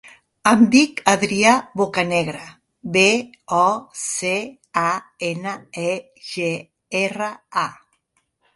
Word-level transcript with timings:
Em 0.51 0.61
dic 0.75 1.01
Adrià 1.11 1.51
Bocanegra: 1.81 2.41
be, 2.95 3.03
o, 3.59 3.69
ce, 4.05 4.33
a, 4.87 4.89
ena, 5.31 5.55
e, 5.85 5.95
ge, 6.33 6.51
erra, 7.05 7.33
a. 7.69 7.71